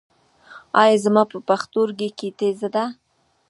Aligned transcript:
ایا 0.81 0.95
زما 1.03 1.23
په 1.31 1.37
پښتورګي 1.47 2.09
کې 2.17 2.27
تیږه 2.39 2.69
ده؟ 2.75 2.83